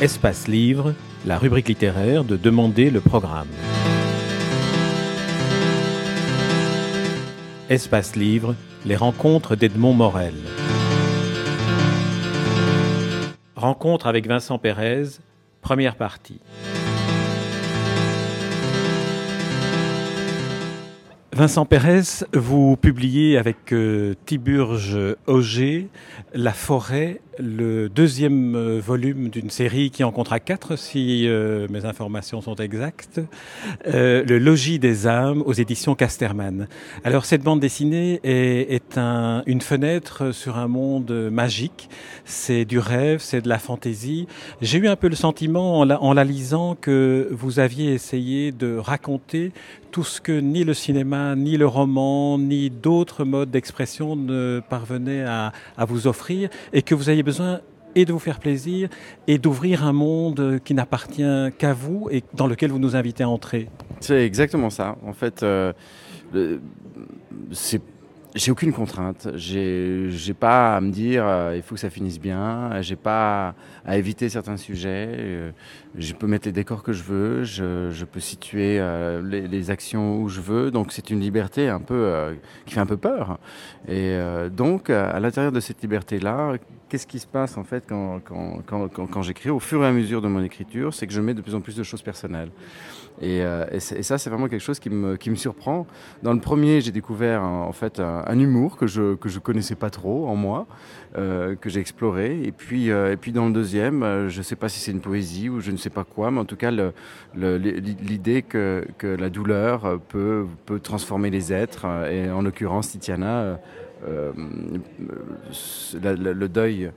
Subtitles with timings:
[0.00, 0.94] Espace Livre,
[1.26, 3.48] la rubrique littéraire de Demander le programme.
[7.68, 8.54] Espace Livre,
[8.86, 10.32] les rencontres d'Edmond Morel.
[13.54, 15.04] Rencontre avec Vincent Pérez,
[15.60, 16.40] première partie.
[21.34, 25.88] Vincent Pérez, vous publiez avec euh, Tiburge Auger
[26.32, 31.84] La forêt le deuxième euh, volume d'une série qui en comptera quatre, si euh, mes
[31.84, 33.20] informations sont exactes,
[33.86, 36.68] euh, Le Logis des âmes aux éditions Casterman.
[37.04, 41.88] Alors cette bande dessinée est, est un, une fenêtre sur un monde magique.
[42.24, 44.26] C'est du rêve, c'est de la fantaisie.
[44.60, 49.52] J'ai eu un peu le sentiment en la, lisant que vous aviez essayé de raconter
[49.90, 55.24] tout ce que ni le cinéma, ni le roman, ni d'autres modes d'expression ne parvenaient
[55.24, 57.29] à, à vous offrir et que vous ayez besoin
[57.94, 58.88] et de vous faire plaisir
[59.26, 63.28] et d'ouvrir un monde qui n'appartient qu'à vous et dans lequel vous nous invitez à
[63.28, 63.68] entrer.
[64.00, 64.96] C'est exactement ça.
[65.04, 65.72] En fait, euh,
[68.34, 69.28] j'ai aucune contrainte.
[69.34, 72.80] J'ai, pas à me dire euh, il faut que ça finisse bien.
[72.80, 75.08] J'ai pas à éviter certains sujets.
[75.10, 75.50] Euh,
[75.98, 77.42] je peux mettre les décors que je veux.
[77.42, 78.80] Je, peux situer
[79.24, 80.70] les, les, actions où je veux.
[80.70, 83.38] Donc c'est une liberté un peu qui fait un peu peur.
[83.88, 84.16] Et
[84.50, 86.54] donc à l'intérieur de cette liberté là,
[86.90, 90.20] qu'est-ce qui se passe en fait quand, quand, quand, j'écris au fur et à mesure
[90.20, 92.50] de mon écriture, c'est que je mets de plus en plus de choses personnelles.
[93.22, 95.86] Et, euh, ça, c'est vraiment quelque chose qui me, qui me surprend.
[96.22, 99.90] Dans le premier, j'ai découvert en fait un, humour que je que je connaissais pas
[99.90, 100.66] trop en moi,
[101.16, 102.42] euh, que j'ai exploré.
[102.42, 105.48] Et puis euh, et puis dans le deuxième, je sais pas si c'est une poésie
[105.48, 106.72] ou je ne sais pas quoi, mais en tout cas
[107.34, 111.86] l'idée que que la douleur peut peut transformer les êtres.
[112.10, 113.60] Et en l'occurrence, Titiana,
[114.04, 116.90] la, la, le deuil.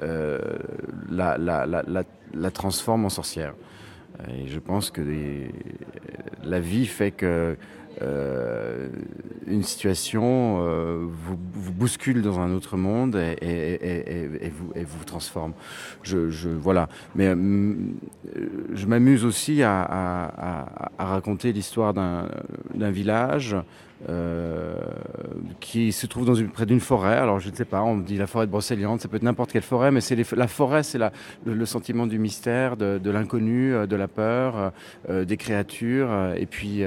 [0.00, 3.54] la, la, transforme en sorcière.
[4.30, 5.02] Et je pense que
[6.44, 7.56] la vie fait que
[8.02, 8.88] euh,
[9.46, 11.36] une situation euh, vous,
[11.72, 14.50] bouscule dans un autre monde et,
[14.84, 15.52] vous, transforme.
[16.02, 16.88] Je, voilà.
[17.14, 17.74] Mais euh,
[18.74, 20.66] je m'amuse aussi à
[20.98, 23.56] raconter l'histoire d'un village
[24.10, 24.74] euh,
[25.58, 27.16] qui se trouve près d'une forêt.
[27.16, 29.22] Alors je ne sais pas, on me dit la forêt de Brocéliande, ça peut être
[29.22, 30.98] n'importe quelle forêt, mais c'est la forêt, c'est
[31.46, 34.72] le, sentiment du mystère, de, l'inconnu, euh, de la peur,
[35.08, 36.84] euh, des créatures, et puis,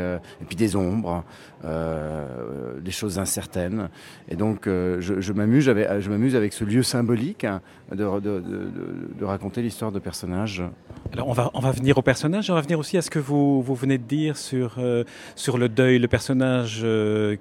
[0.55, 1.23] des ombres,
[1.63, 3.89] des choses incertaines.
[4.29, 9.91] Et donc je, m'amuse avec, je m'amuse avec ce lieu symbolique hein, de, raconter l'histoire
[9.91, 10.63] de personnages.
[11.11, 13.97] Alors on va, venir au personnage, on va venir aussi à ce que vous, venez
[13.97, 17.35] de dire sur le deuil, le personnage euh,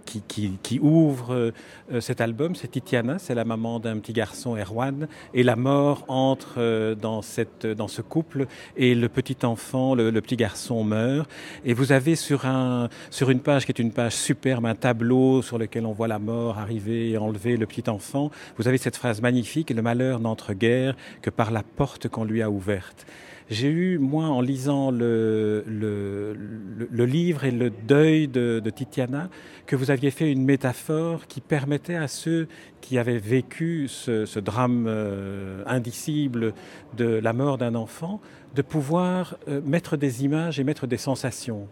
[0.63, 1.53] qui, ouvre
[1.91, 6.05] euh, cet album, c'est Titiana, c'est la maman d'un petit garçon, Erwan, et la mort
[6.09, 11.29] entre euh, dans, cette, dans ce couple et le petit enfant, le, petit garçon meurt.
[11.65, 15.43] Et vous avez sur, un, sur une page qui est une page superbe, un tableau
[15.43, 18.97] sur lequel on voit la mort arriver et enlever le petit enfant, vous avez cette
[18.97, 23.07] phrase magnifique, le malheur n'entre guère que par la porte qu'on lui a ouverte.
[23.51, 29.31] J'ai eu, moi, en lisant le, le, livre et le deuil de, de Titiana,
[29.67, 32.49] que vous aviez fait une métaphore qui permettait à ceux
[32.81, 36.55] qui avaient vécu ce, drame euh, indicible
[36.97, 38.21] de la mort d'un enfant
[38.55, 41.69] de pouvoir euh, mettre des images et mettre des sensations.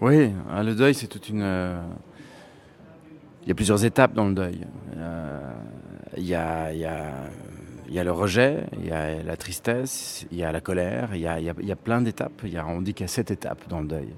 [0.00, 0.30] Oui,
[0.62, 1.42] le deuil, c'est toute une.
[1.42, 1.80] Euh...
[3.42, 4.60] Il y a plusieurs étapes dans le deuil.
[6.16, 7.12] Il y a, il y a
[7.88, 11.10] il y a le rejet, il y a la tristesse, il y a la colère,
[11.14, 12.42] il y a, il y a, il y a plein d'étapes.
[12.66, 14.08] On dit qu'il y a sept étapes dans le deuil.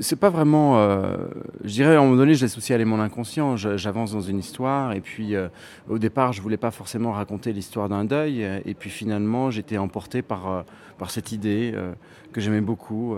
[0.00, 0.78] C'est pas vraiment.
[0.78, 1.16] Euh,
[1.62, 3.56] je dirais à un moment donné, je aussi aller mon inconscient.
[3.56, 5.48] J'avance dans une histoire et puis euh,
[5.88, 10.22] au départ, je voulais pas forcément raconter l'histoire d'un deuil et puis finalement, j'étais emporté
[10.22, 10.62] par euh,
[10.96, 11.74] par cette idée
[12.32, 13.16] que j'aimais beaucoup.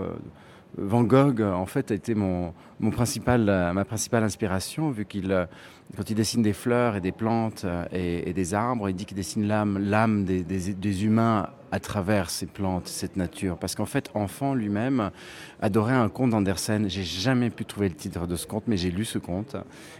[0.77, 5.47] Van Gogh, en fait, a été mon, mon principal, ma principale inspiration, vu qu'il,
[5.95, 9.47] quand il dessine des fleurs et des plantes et, des arbres, il dit qu'il dessine
[9.47, 13.57] l'âme, l'âme des, des humains à travers ces plantes, cette nature.
[13.57, 15.11] Parce qu'en fait, enfant lui-même
[15.61, 16.89] adorait un conte d'Andersen.
[16.89, 19.55] J'ai jamais pu trouver le titre de ce conte, mais j'ai lu ce conte,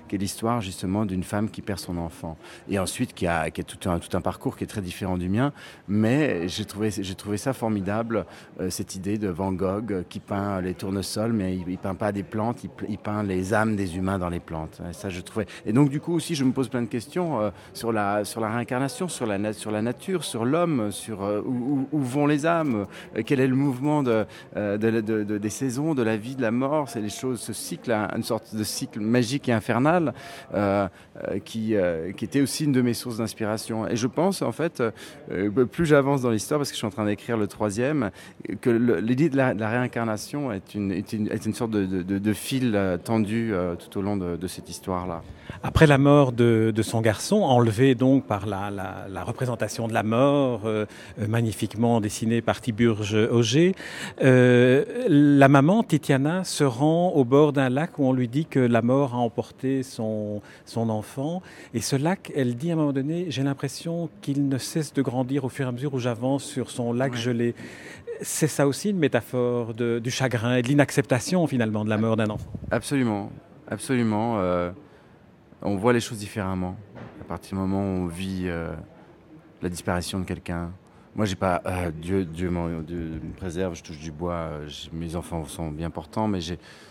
[0.08, 2.38] qui est l'histoire justement d'une femme qui perd son enfant.
[2.70, 5.18] Et ensuite, qui a, qui a tout, un, tout un parcours qui est très différent
[5.18, 5.52] du mien.
[5.88, 8.26] Mais j'ai trouvé, trouvé ça formidable,
[8.60, 12.12] euh, cette idée de Van Gogh qui peint les tournesols, mais il, il peint pas
[12.12, 14.82] des plantes, il, peint les âmes des humains dans les plantes.
[14.90, 15.46] Et ça, je trouvais.
[15.66, 18.42] Et donc, du coup, aussi, je me pose plein de questions euh, sur, la, sur
[18.42, 21.42] la réincarnation, sur la, sur la nature, sur l'homme, sur euh,
[21.92, 22.86] où, vont les âmes,
[23.26, 24.26] quel est le mouvement de,
[24.56, 26.90] des saisons, de la vie, de la mort.
[26.90, 30.14] C'est les choses, ce cycle, une sorte de cycle magique et infernal
[31.46, 31.76] qui,
[32.16, 33.88] qui était aussi une de mes sources d'inspiration.
[33.88, 34.84] Et je pense, en fait,
[35.72, 38.12] plus j'avance dans l'histoire, parce que je suis en train d'écrire le troisième,
[38.62, 44.48] que l'idée de, la, réincarnation est une, sorte de, fil tendu tout au long de,
[44.48, 45.22] cette histoire-là.
[45.64, 50.62] Après la mort de, son garçon, enlevé donc par la, la, représentation de la mort,
[50.66, 50.86] euh,
[51.20, 53.74] euh, magnifiquement dessinée par Tiburge Auger,
[54.22, 58.60] euh, la maman, Titiana, se rend au bord d'un lac où on lui dit que
[58.60, 61.42] la mort a emporté son, son enfant.
[61.74, 65.02] Et ce lac, elle dit à un moment donné, j'ai l'impression qu'il ne cesse de
[65.02, 67.56] grandir au fur et à mesure où j'avance sur son lac gelé.
[68.22, 72.18] C'est ça aussi une métaphore de, du chagrin et de l'inacceptation finalement de la mort
[72.18, 72.52] d'un enfant.
[72.72, 73.32] Absolument,
[73.70, 74.42] absolument
[75.62, 76.76] on voit les choses différemment.
[77.22, 78.74] À partir du moment où on vit euh,
[79.62, 80.72] la disparition de quelqu'un.
[81.18, 81.64] Moi, j'ai pas.
[81.66, 86.28] Euh, Dieu, Dieu, me préserve, je touche du bois, euh, mes enfants sont bien portants,
[86.28, 86.42] mais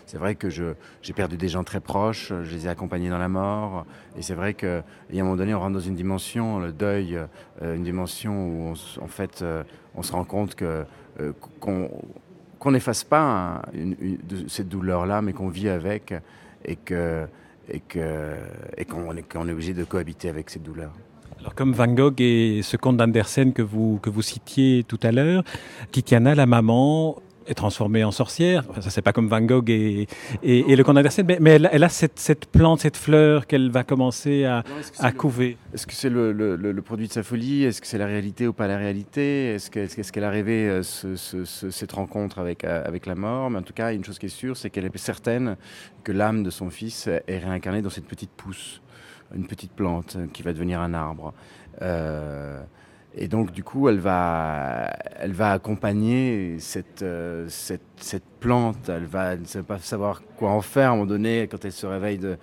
[0.05, 3.29] c'est vrai que j'ai perdu des gens très proches, je les ai accompagnés dans la
[3.29, 3.85] mort.
[4.17, 4.83] Et c'est vrai qu'à
[5.13, 7.17] un moment donné, on rentre dans une dimension, le deuil,
[7.61, 9.45] une dimension où, en fait,
[9.95, 10.57] on se rend compte
[11.61, 13.61] qu'on n'efface pas
[14.49, 16.13] cette douleur-là, mais qu'on vit avec
[16.65, 16.77] et
[17.69, 20.91] et qu'on et est, obligé de cohabiter avec cette douleur.
[21.39, 25.11] Alors comme Van Gogh et ce conte d'Andersen que vous, que vous citiez tout à
[25.11, 25.43] l'heure,
[25.91, 28.65] Titiana, la maman, est transformée en sorcière.
[28.69, 30.07] Enfin, ça, c'est pas comme Van Gogh et,
[30.43, 34.43] et, le conte mais, mais elle, a cette, cette, plante, cette fleur qu'elle va commencer
[34.45, 34.63] à,
[34.99, 35.57] à couver.
[35.73, 37.63] Est-ce que c'est le, le, le, produit de sa folie?
[37.63, 39.53] Est-ce que c'est la réalité ou pas la réalité?
[39.53, 43.15] Est-ce qu'elle est qu'elle a rêvé euh, ce, ce, cette rencontre avec, euh, avec la
[43.15, 43.49] mort?
[43.49, 45.55] Mais en tout cas, une chose qui est sûre, c'est qu'elle est certaine
[46.03, 48.81] que l'âme de son fils est réincarnée dans cette petite pousse,
[49.35, 51.33] une petite plante qui va devenir un arbre.
[51.81, 52.61] Euh,
[53.15, 58.89] et donc, du coup, elle va, elle va accompagner cette, euh, cette, cette, plante.
[58.89, 61.85] Elle va ne pas savoir quoi en faire à un moment donné quand elle se
[61.85, 62.37] réveille de,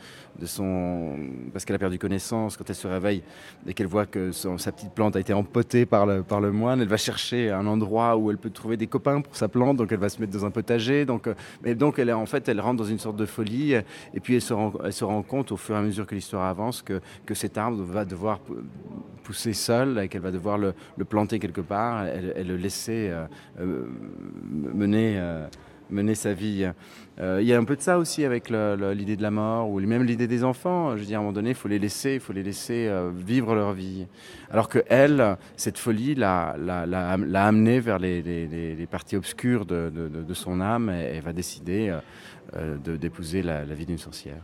[0.44, 1.16] son.
[1.52, 2.56] parce qu'elle a perdu connaissance.
[2.56, 3.22] Quand elle se réveille
[3.66, 6.80] et qu'elle voit que sa petite plante a été empotée par le, par le moine,
[6.80, 9.76] elle va chercher un endroit où elle peut trouver des copains pour sa plante.
[9.76, 11.04] Donc, elle va se mettre dans un potager.
[11.04, 13.74] Donc, euh, mais donc, elle, en fait, elle rentre dans une sorte de folie.
[13.74, 16.14] Et puis, elle se rend, elle se rend compte au fur et à mesure que
[16.14, 18.40] l'histoire avance que, que cet arbre va devoir
[19.24, 20.74] pousser seul et qu'elle va devoir le,
[21.08, 23.26] planter quelque part et, le laisser euh,
[23.60, 23.86] euh,
[24.74, 25.18] mener,
[25.90, 26.68] mener sa vie.
[27.20, 30.02] Il y a un peu de ça aussi avec l'idée de la mort ou même
[30.02, 30.96] l'idée des enfants.
[30.96, 32.90] Je veux dire, à un moment donné, il faut les laisser, il faut les laisser
[33.16, 34.06] vivre leur vie.
[34.50, 36.56] Alors que elle, cette folie l'a,
[37.34, 41.96] amenée vers les, les, parties obscures de, de, son âme et, va décider
[42.56, 44.42] de, d'épouser la, la vie d'une sorcière.